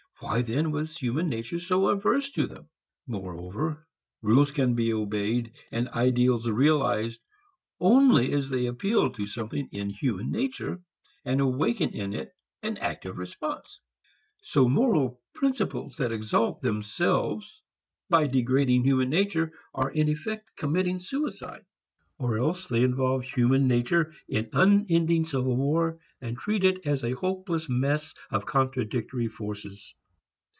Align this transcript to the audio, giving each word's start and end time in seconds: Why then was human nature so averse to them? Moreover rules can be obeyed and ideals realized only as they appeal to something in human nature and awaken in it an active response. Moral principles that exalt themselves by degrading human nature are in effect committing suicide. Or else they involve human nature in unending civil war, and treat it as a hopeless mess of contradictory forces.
Why 0.23 0.43
then 0.43 0.69
was 0.69 0.95
human 0.99 1.29
nature 1.29 1.57
so 1.57 1.87
averse 1.87 2.29
to 2.33 2.45
them? 2.45 2.69
Moreover 3.07 3.87
rules 4.21 4.51
can 4.51 4.75
be 4.75 4.93
obeyed 4.93 5.51
and 5.71 5.87
ideals 5.89 6.47
realized 6.47 7.19
only 7.79 8.31
as 8.31 8.47
they 8.51 8.67
appeal 8.67 9.09
to 9.13 9.25
something 9.25 9.67
in 9.71 9.89
human 9.89 10.29
nature 10.29 10.83
and 11.25 11.41
awaken 11.41 11.89
in 11.95 12.13
it 12.13 12.31
an 12.61 12.77
active 12.77 13.17
response. 13.17 13.79
Moral 14.55 15.21
principles 15.33 15.95
that 15.95 16.11
exalt 16.11 16.61
themselves 16.61 17.63
by 18.07 18.27
degrading 18.27 18.83
human 18.83 19.09
nature 19.09 19.51
are 19.73 19.89
in 19.89 20.07
effect 20.07 20.51
committing 20.55 20.99
suicide. 20.99 21.65
Or 22.19 22.37
else 22.37 22.67
they 22.67 22.83
involve 22.83 23.23
human 23.23 23.67
nature 23.67 24.13
in 24.29 24.51
unending 24.53 25.25
civil 25.25 25.57
war, 25.57 25.97
and 26.21 26.37
treat 26.37 26.63
it 26.63 26.85
as 26.85 27.03
a 27.03 27.13
hopeless 27.13 27.67
mess 27.67 28.13
of 28.29 28.45
contradictory 28.45 29.27
forces. 29.27 29.95